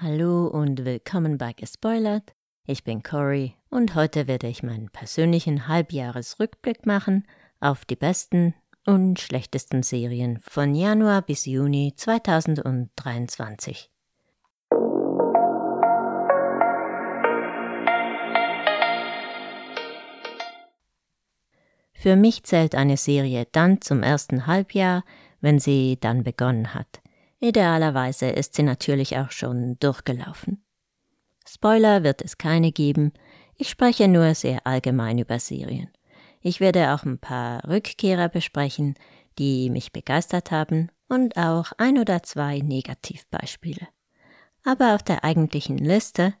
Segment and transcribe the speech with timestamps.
[0.00, 2.32] Hallo und willkommen bei Gespoilert.
[2.64, 7.26] Ich bin Cory und heute werde ich meinen persönlichen Halbjahresrückblick machen
[7.58, 8.54] auf die besten
[8.86, 13.90] und schlechtesten Serien von Januar bis Juni 2023.
[21.92, 25.02] Für mich zählt eine Serie dann zum ersten Halbjahr,
[25.40, 27.00] wenn sie dann begonnen hat.
[27.40, 30.64] Idealerweise ist sie natürlich auch schon durchgelaufen.
[31.46, 33.12] Spoiler wird es keine geben,
[33.56, 35.90] ich spreche nur sehr allgemein über Serien.
[36.40, 38.94] Ich werde auch ein paar Rückkehrer besprechen,
[39.38, 43.88] die mich begeistert haben und auch ein oder zwei Negativbeispiele.
[44.64, 46.34] Aber auf der eigentlichen Liste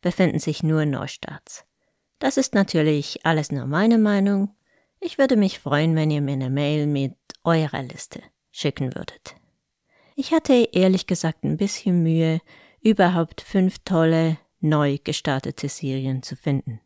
[0.00, 1.64] befinden sich nur Neustarts.
[2.18, 4.54] Das ist natürlich alles nur meine Meinung.
[5.00, 9.36] Ich würde mich freuen, wenn ihr mir eine Mail mit eurer Liste schicken würdet.
[10.16, 12.40] Ich hatte ehrlich gesagt ein bisschen Mühe,
[12.80, 16.80] überhaupt fünf tolle, neu gestartete Serien zu finden.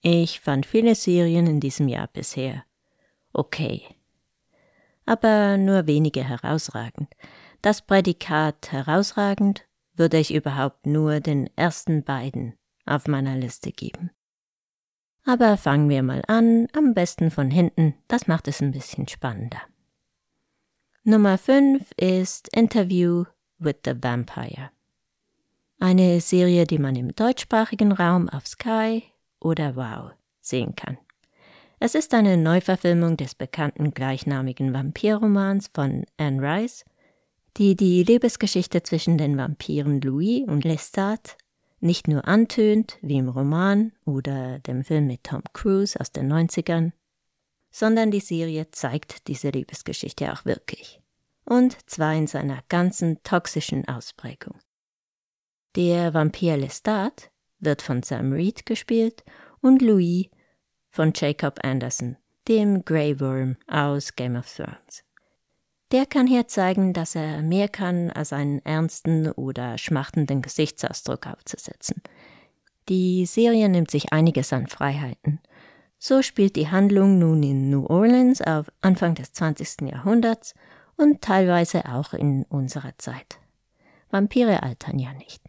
[0.00, 2.64] Ich fand viele Serien in diesem Jahr bisher
[3.34, 3.82] okay.
[5.04, 7.08] Aber nur wenige herausragend.
[7.60, 12.54] Das Prädikat herausragend würde ich überhaupt nur den ersten beiden
[12.86, 14.10] auf meiner Liste geben.
[15.26, 19.60] Aber fangen wir mal an, am besten von hinten, das macht es ein bisschen spannender.
[21.06, 23.24] Nummer 5 ist Interview
[23.58, 24.70] with the Vampire.
[25.78, 29.02] Eine Serie, die man im deutschsprachigen Raum auf Sky
[29.38, 30.96] oder Wow sehen kann.
[31.78, 36.86] Es ist eine Neuverfilmung des bekannten gleichnamigen Vampirromans von Anne Rice,
[37.58, 41.36] die die Liebesgeschichte zwischen den Vampiren Louis und Lestat
[41.80, 46.92] nicht nur antönt, wie im Roman oder dem Film mit Tom Cruise aus den 90ern,
[47.74, 51.00] sondern die Serie zeigt diese Liebesgeschichte auch wirklich.
[51.44, 54.60] Und zwar in seiner ganzen toxischen Ausprägung.
[55.74, 59.24] Der Vampir Lestat wird von Sam Reed gespielt
[59.60, 60.26] und Louis
[60.88, 65.02] von Jacob Anderson, dem Grey Worm aus Game of Thrones.
[65.90, 72.02] Der kann hier zeigen, dass er mehr kann, als einen ernsten oder schmachtenden Gesichtsausdruck aufzusetzen.
[72.88, 75.40] Die Serie nimmt sich einiges an Freiheiten
[76.06, 79.88] so spielt die Handlung nun in New Orleans auf Anfang des 20.
[79.90, 80.54] Jahrhunderts
[80.98, 83.38] und teilweise auch in unserer Zeit.
[84.10, 85.42] Vampire altern ja nicht.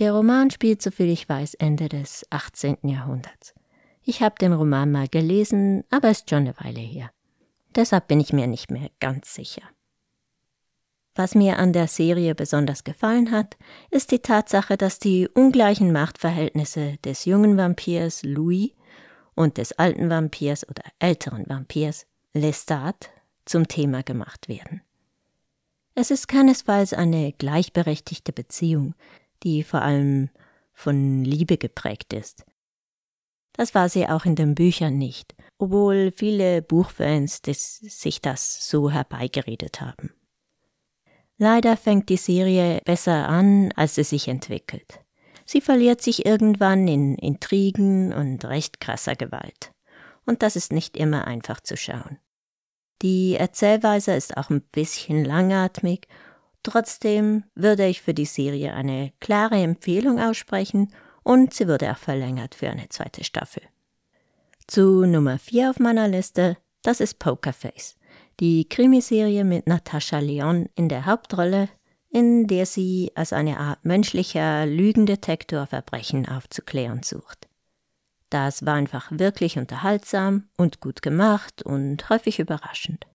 [0.00, 2.76] Der Roman spielt, soviel ich weiß, Ende des 18.
[2.82, 3.54] Jahrhunderts.
[4.02, 7.10] Ich habe den Roman mal gelesen, aber ist schon eine Weile her.
[7.74, 9.62] Deshalb bin ich mir nicht mehr ganz sicher.
[11.14, 13.56] Was mir an der Serie besonders gefallen hat,
[13.90, 18.72] ist die Tatsache, dass die ungleichen Machtverhältnisse des jungen Vampirs Louis
[19.34, 23.10] und des alten Vampirs oder älteren Vampirs Lestat
[23.44, 24.82] zum Thema gemacht werden.
[25.94, 28.94] Es ist keinesfalls eine gleichberechtigte Beziehung,
[29.42, 30.30] die vor allem
[30.72, 32.44] von Liebe geprägt ist.
[33.52, 38.90] Das war sie auch in den Büchern nicht, obwohl viele Buchfans des, sich das so
[38.90, 40.14] herbeigeredet haben.
[41.36, 45.01] Leider fängt die Serie besser an, als sie sich entwickelt.
[45.52, 49.74] Sie verliert sich irgendwann in Intrigen und recht krasser Gewalt.
[50.24, 52.18] Und das ist nicht immer einfach zu schauen.
[53.02, 56.08] Die Erzählweise ist auch ein bisschen langatmig,
[56.62, 60.90] trotzdem würde ich für die Serie eine klare Empfehlung aussprechen
[61.22, 63.62] und sie wurde auch verlängert für eine zweite Staffel.
[64.66, 67.98] Zu Nummer 4 auf meiner Liste, das ist Pokerface,
[68.40, 71.68] die Krimiserie mit Natascha Leon in der Hauptrolle
[72.12, 77.48] in der sie als eine Art menschlicher Lügendetektor Verbrechen aufzuklären sucht.
[78.28, 83.06] Das war einfach wirklich unterhaltsam und gut gemacht und häufig überraschend.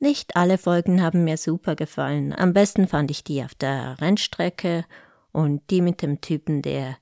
[0.00, 2.32] Nicht alle Folgen haben mir super gefallen.
[2.32, 4.84] Am besten fand ich die auf der Rennstrecke
[5.32, 6.96] und die mit dem Typen, der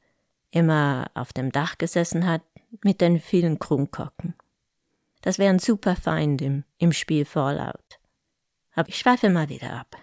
[0.50, 2.42] immer auf dem Dach gesessen hat,
[2.84, 4.34] mit den vielen Krummkocken.
[5.22, 7.98] Das wäre ein super Feind im, im Spiel Fallout.
[8.74, 9.96] Aber ich schweife mal wieder ab.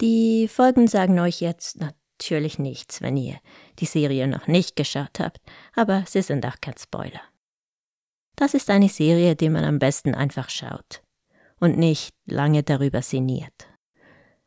[0.00, 3.38] Die Folgen sagen euch jetzt natürlich nichts, wenn ihr
[3.78, 5.40] die Serie noch nicht geschaut habt,
[5.74, 7.20] aber sie sind auch kein Spoiler.
[8.36, 11.02] Das ist eine Serie, die man am besten einfach schaut
[11.58, 13.68] und nicht lange darüber sinniert.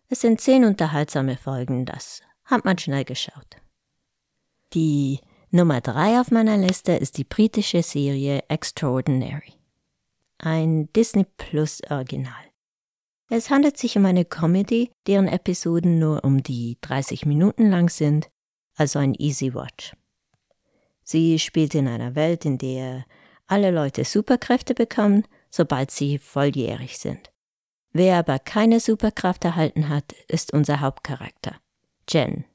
[0.10, 3.58] Es sind zehn unterhaltsame Folgen, das hat man schnell geschaut.
[4.74, 5.20] Die
[5.52, 9.54] Nummer drei auf meiner Liste ist die britische Serie Extraordinary.
[10.40, 12.53] Ein Disney Plus Original.
[13.36, 18.30] Es handelt sich um eine Comedy, deren Episoden nur um die 30 Minuten lang sind,
[18.76, 19.96] also ein Easy Watch.
[21.02, 23.06] Sie spielt in einer Welt, in der
[23.48, 27.32] alle Leute Superkräfte bekommen, sobald sie volljährig sind.
[27.92, 31.56] Wer aber keine Superkraft erhalten hat, ist unser Hauptcharakter.
[32.08, 32.46] Jen.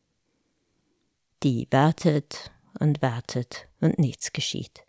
[1.42, 4.84] Die wartet und wartet und nichts geschieht.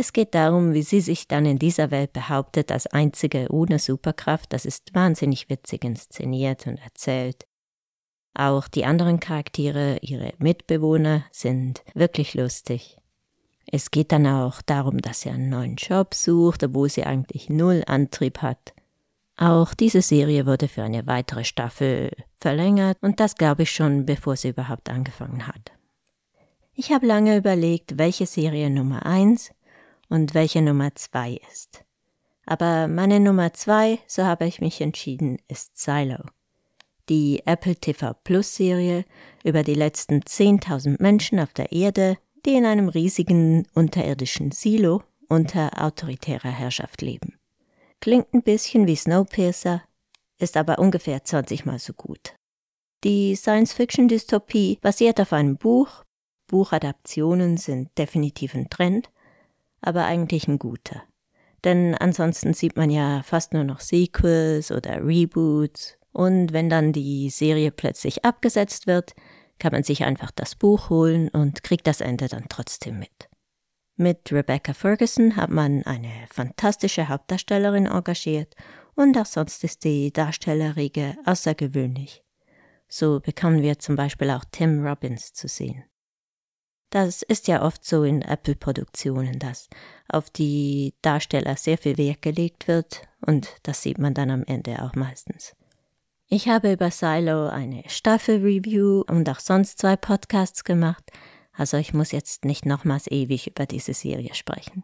[0.00, 4.50] Es geht darum, wie sie sich dann in dieser Welt behauptet als einzige ohne Superkraft.
[4.50, 7.46] Das ist wahnsinnig witzig inszeniert und erzählt.
[8.32, 12.96] Auch die anderen Charaktere, ihre Mitbewohner, sind wirklich lustig.
[13.66, 17.82] Es geht dann auch darum, dass sie einen neuen Job sucht, obwohl sie eigentlich null
[17.86, 18.72] Antrieb hat.
[19.36, 24.36] Auch diese Serie wurde für eine weitere Staffel verlängert und das glaube ich schon, bevor
[24.36, 25.72] sie überhaupt angefangen hat.
[26.72, 29.50] Ich habe lange überlegt, welche Serie Nummer eins
[30.10, 31.84] und welche Nummer zwei ist.
[32.44, 36.24] Aber meine Nummer zwei, so habe ich mich entschieden, ist Silo.
[37.08, 39.04] Die Apple TV Plus Serie
[39.44, 45.82] über die letzten 10.000 Menschen auf der Erde, die in einem riesigen unterirdischen Silo unter
[45.82, 47.38] autoritärer Herrschaft leben.
[48.00, 49.82] Klingt ein bisschen wie Snowpiercer,
[50.38, 52.34] ist aber ungefähr 20 mal so gut.
[53.04, 56.04] Die Science-Fiction-Dystopie basiert auf einem Buch.
[56.46, 59.10] Buchadaptionen sind definitiv ein Trend
[59.80, 61.02] aber eigentlich ein guter.
[61.64, 65.98] Denn ansonsten sieht man ja fast nur noch Sequels oder Reboots.
[66.12, 69.14] Und wenn dann die Serie plötzlich abgesetzt wird,
[69.58, 73.28] kann man sich einfach das Buch holen und kriegt das Ende dann trotzdem mit.
[73.96, 78.54] Mit Rebecca Ferguson hat man eine fantastische Hauptdarstellerin engagiert
[78.94, 82.24] und auch sonst ist die Darstellerriege außergewöhnlich.
[82.88, 85.84] So bekommen wir zum Beispiel auch Tim Robbins zu sehen.
[86.90, 89.68] Das ist ja oft so in Apple-Produktionen, dass
[90.08, 94.82] auf die Darsteller sehr viel Wert gelegt wird und das sieht man dann am Ende
[94.82, 95.54] auch meistens.
[96.26, 101.04] Ich habe über Silo eine Staffel-Review und auch sonst zwei Podcasts gemacht,
[101.52, 104.82] also ich muss jetzt nicht nochmals ewig über diese Serie sprechen.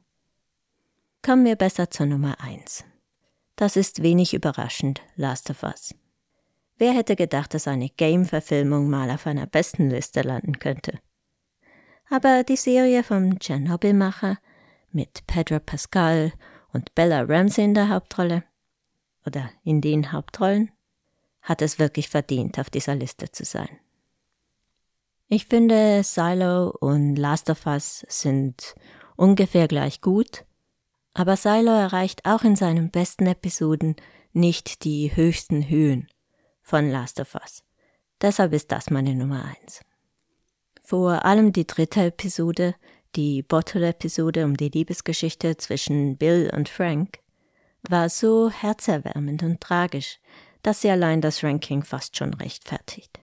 [1.23, 2.85] Kommen wir besser zur Nummer eins.
[3.57, 5.95] Das ist wenig überraschend, Last of Us.
[6.79, 11.01] Wer hätte gedacht, dass eine Game-Verfilmung mal auf einer besten Liste landen könnte?
[12.11, 14.39] Aber die Serie vom Tschernobyl-Macher
[14.93, 16.33] mit Pedro Pascal
[16.73, 18.45] und Bella Ramsey in der Hauptrolle
[19.27, 20.71] oder in den Hauptrollen
[21.43, 23.69] hat es wirklich verdient, auf dieser Liste zu sein.
[25.29, 28.75] Ich finde, Silo und Last of Us sind
[29.17, 30.45] ungefähr gleich gut,
[31.15, 33.97] aber Silo erreicht auch in seinen besten Episoden
[34.33, 36.09] nicht die höchsten Höhen
[36.63, 37.65] von Last of Us.
[38.21, 39.81] Deshalb ist das meine Nummer eins.
[40.87, 42.77] Vor allem die dritte Episode,
[43.17, 47.19] die Bottle-Episode um die Liebesgeschichte zwischen Bill und Frank,
[47.89, 50.21] war so herzerwärmend und tragisch,
[50.63, 53.19] dass sie allein das Ranking fast schon rechtfertigt.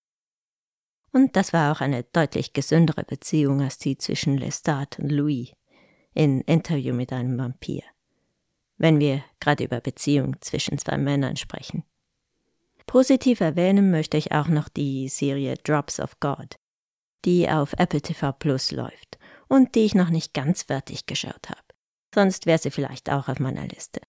[1.13, 5.53] Und das war auch eine deutlich gesündere Beziehung als die zwischen Lestat und Louis
[6.13, 7.83] in Interview mit einem Vampir.
[8.75, 11.85] Wenn wir gerade über Beziehungen zwischen zwei Männern sprechen.
[12.87, 16.57] Positiv erwähnen möchte ich auch noch die Serie Drops of God,
[17.25, 19.17] die auf Apple TV Plus läuft
[19.47, 21.61] und die ich noch nicht ganz fertig geschaut habe.
[22.13, 24.01] Sonst wäre sie vielleicht auch auf meiner Liste.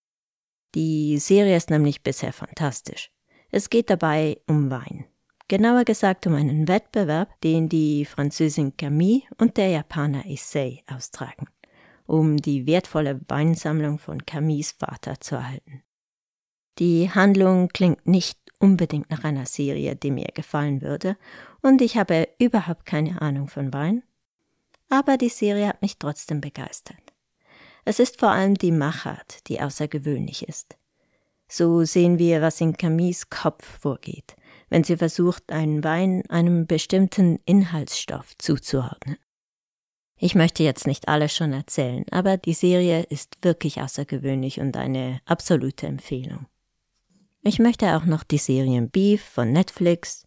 [0.75, 3.09] Die Serie ist nämlich bisher fantastisch.
[3.49, 5.05] Es geht dabei um Wein.
[5.47, 11.47] Genauer gesagt um einen Wettbewerb, den die Französin Camille und der Japaner Issei austragen,
[12.05, 15.83] um die wertvolle Weinsammlung von Camilles Vater zu erhalten.
[16.79, 21.17] Die Handlung klingt nicht unbedingt nach einer Serie, die mir gefallen würde,
[21.61, 24.01] und ich habe überhaupt keine Ahnung von Wein.
[24.89, 27.13] Aber die Serie hat mich trotzdem begeistert.
[27.85, 30.75] Es ist vor allem die Machart, die außergewöhnlich ist.
[31.47, 34.35] So sehen wir, was in Camilles Kopf vorgeht,
[34.69, 39.17] wenn sie versucht, einen Wein einem bestimmten Inhaltsstoff zuzuordnen.
[40.17, 45.21] Ich möchte jetzt nicht alles schon erzählen, aber die Serie ist wirklich außergewöhnlich und eine
[45.25, 46.47] absolute Empfehlung.
[47.47, 50.25] Ich möchte auch noch die Serien Beef von Netflix,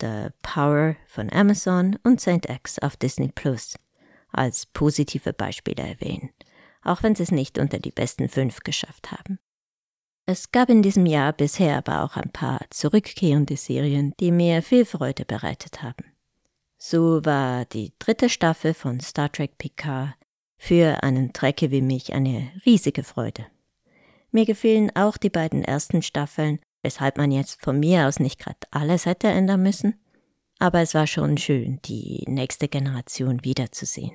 [0.00, 3.76] The Power von Amazon und Saint X auf Disney Plus
[4.30, 6.30] als positive Beispiele erwähnen,
[6.84, 9.40] auch wenn sie es nicht unter die besten fünf geschafft haben.
[10.24, 14.84] Es gab in diesem Jahr bisher aber auch ein paar zurückkehrende Serien, die mir viel
[14.84, 16.04] Freude bereitet haben.
[16.78, 20.14] So war die dritte Staffel von Star Trek Picard
[20.58, 23.46] für einen Trecke wie mich eine riesige Freude.
[24.32, 28.58] Mir gefielen auch die beiden ersten Staffeln, weshalb man jetzt von mir aus nicht gerade
[28.70, 29.94] alles hätte ändern müssen.
[30.58, 34.12] Aber es war schon schön, die nächste Generation wiederzusehen.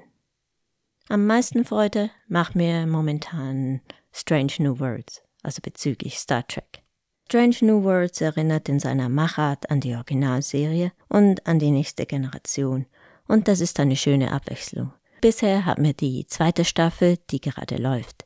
[1.08, 3.82] Am meisten Freude macht mir momentan
[4.12, 6.82] Strange New Worlds, also bezüglich Star Trek.
[7.28, 12.88] Strange New Worlds erinnert in seiner Machart an die Originalserie und an die nächste Generation,
[13.28, 14.94] und das ist eine schöne Abwechslung.
[15.22, 18.26] Bisher hat mir die zweite Staffel, die gerade läuft,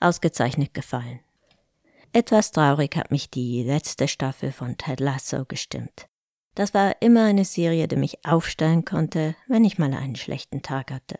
[0.00, 1.20] ausgezeichnet gefallen.
[2.12, 6.08] Etwas traurig hat mich die letzte Staffel von Ted Lasso gestimmt.
[6.54, 10.90] Das war immer eine Serie, die mich aufstellen konnte, wenn ich mal einen schlechten Tag
[10.90, 11.18] hatte.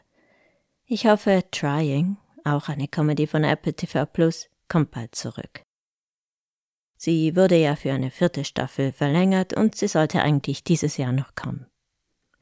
[0.87, 5.62] Ich hoffe, Trying, auch eine Comedy von Apple TV Plus, kommt bald zurück.
[6.97, 11.35] Sie wurde ja für eine vierte Staffel verlängert und sie sollte eigentlich dieses Jahr noch
[11.35, 11.66] kommen.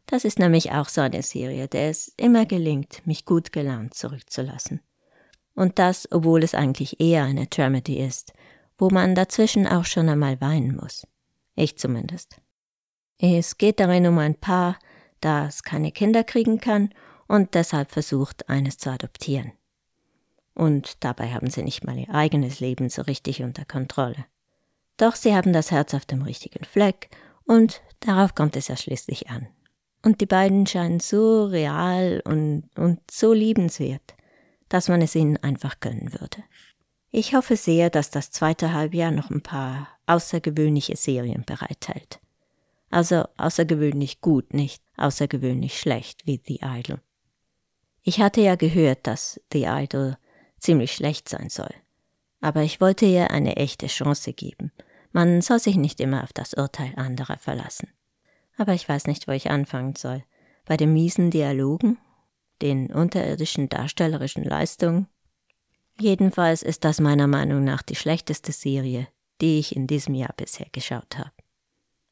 [0.07, 4.81] Das ist nämlich auch so eine Serie, der es immer gelingt, mich gut gelaunt zurückzulassen.
[5.57, 8.33] Und das, obwohl es eigentlich eher eine Dramedy ist,
[8.79, 11.07] wo man dazwischen auch schon einmal weinen muss.
[11.57, 12.41] Ich zumindest.
[13.19, 14.79] Es geht darin um ein Paar,
[15.21, 16.91] das keine Kinder kriegen kann
[17.27, 19.53] und deshalb versucht, eines zu adoptieren.
[20.55, 24.27] Und dabei haben sie nicht mal ihr eigenes Leben so richtig unter Kontrolle.
[24.97, 27.11] Doch sie haben das Herz auf dem richtigen Fleck
[27.45, 29.49] und darauf kommt es ja schließlich an.
[30.03, 34.16] Und die beiden scheinen so real und, und so liebenswert,
[34.69, 36.43] dass man es ihnen einfach gönnen würde.
[37.11, 42.21] Ich hoffe sehr, dass das zweite Halbjahr noch ein paar außergewöhnliche Serien bereithält.
[42.91, 47.01] Also außergewöhnlich gut, nicht außergewöhnlich schlecht wie The Idol.
[48.03, 50.17] Ich hatte ja gehört, dass The Idol
[50.59, 51.75] ziemlich schlecht sein soll.
[52.41, 54.73] Aber ich wollte ihr eine echte Chance geben
[55.17, 57.89] man soll sich nicht immer auf das Urteil anderer verlassen.
[58.59, 60.23] Aber ich weiß nicht, wo ich anfangen soll.
[60.67, 61.97] Bei den miesen Dialogen,
[62.63, 65.09] den unterirdischen darstellerischen Leistungen.
[65.99, 69.09] Jedenfalls ist das meiner Meinung nach die schlechteste Serie,
[69.41, 71.33] die ich in diesem Jahr bisher geschaut habe.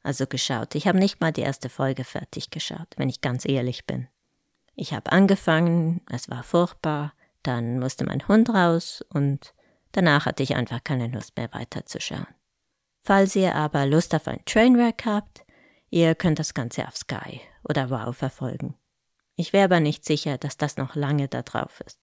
[0.03, 3.85] Also geschaut, ich habe nicht mal die erste Folge fertig geschaut, wenn ich ganz ehrlich
[3.85, 4.07] bin.
[4.75, 9.53] Ich habe angefangen, es war furchtbar, dann musste mein Hund raus und
[9.93, 12.27] danach hatte ich einfach keine Lust mehr weiterzuschauen.
[13.01, 15.45] Falls ihr aber Lust auf ein Trainwreck habt,
[15.89, 18.75] ihr könnt das Ganze auf Sky oder Wow verfolgen.
[19.35, 21.99] Ich wäre aber nicht sicher, dass das noch lange da drauf ist.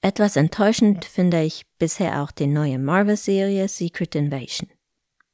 [0.00, 4.70] Etwas enttäuschend finde ich bisher auch die neue Marvel-Serie Secret Invasion.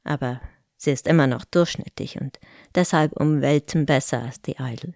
[0.05, 0.41] Aber
[0.77, 2.39] sie ist immer noch durchschnittlich und
[2.75, 4.95] deshalb um Welten besser als die Idol.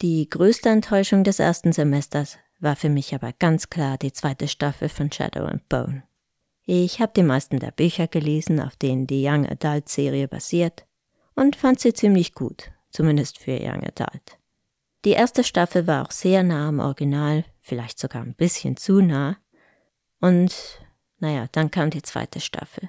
[0.00, 4.88] Die größte Enttäuschung des ersten Semesters war für mich aber ganz klar die zweite Staffel
[4.88, 6.02] von Shadow and Bone.
[6.64, 10.86] Ich habe die meisten der Bücher gelesen, auf denen die Young Adult Serie basiert,
[11.34, 14.41] und fand sie ziemlich gut, zumindest für Young Adult.
[15.04, 19.36] Die erste Staffel war auch sehr nah am Original, vielleicht sogar ein bisschen zu nah.
[20.20, 20.80] Und
[21.18, 22.88] naja, dann kam die zweite Staffel.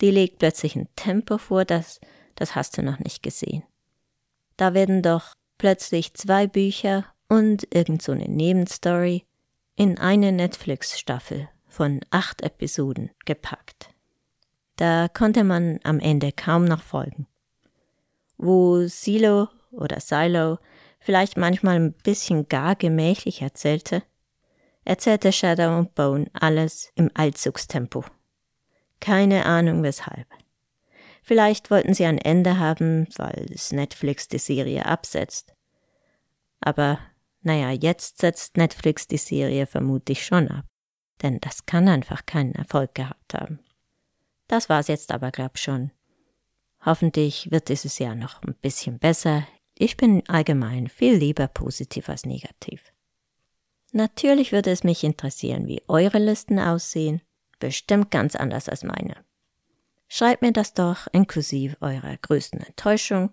[0.00, 2.00] Die legt plötzlich ein Tempo vor, das,
[2.34, 3.62] das hast du noch nicht gesehen.
[4.56, 9.24] Da werden doch plötzlich zwei Bücher und irgend so eine Nebenstory
[9.74, 13.90] in eine Netflix-Staffel von acht Episoden gepackt.
[14.76, 17.26] Da konnte man am Ende kaum noch folgen.
[18.38, 20.58] Wo Silo oder Silo
[21.06, 24.02] vielleicht manchmal ein bisschen gar gemächlich erzählte,
[24.84, 28.04] erzählte Shadow und Bone alles im Allzugstempo.
[29.00, 30.26] Keine Ahnung weshalb.
[31.22, 35.54] Vielleicht wollten sie ein Ende haben, weil es Netflix die Serie absetzt.
[36.60, 36.98] Aber
[37.40, 40.66] naja, jetzt setzt Netflix die Serie vermutlich schon ab
[41.22, 43.60] denn das kann einfach keinen Erfolg gehabt haben.
[44.48, 45.90] Das war's jetzt aber, glaub schon.
[46.84, 49.46] Hoffentlich wird dieses Jahr noch ein bisschen besser.
[49.78, 52.92] Ich bin allgemein viel lieber positiv als negativ.
[53.92, 57.22] Natürlich würde es mich interessieren, wie eure Listen aussehen.
[57.58, 59.16] Bestimmt ganz anders als meine.
[60.08, 63.32] Schreibt mir das doch inklusive eurer größten Enttäuschung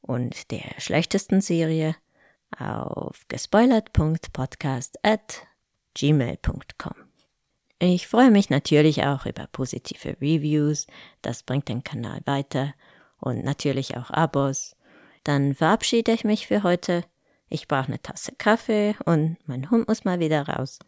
[0.00, 1.96] und der schlechtesten Serie
[2.58, 5.46] auf gespoilert.podcast at
[5.94, 6.94] gmail.com.
[7.78, 10.86] Ich freue mich natürlich auch über positive Reviews,
[11.22, 12.74] das bringt den Kanal weiter
[13.18, 14.76] und natürlich auch Abos.
[15.24, 17.04] Dann verabschiede ich mich für heute.
[17.48, 20.78] Ich brauche eine Tasse Kaffee und mein Hund muss mal wieder raus.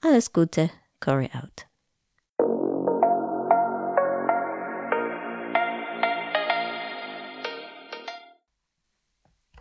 [0.00, 1.66] Alles Gute, Cory out.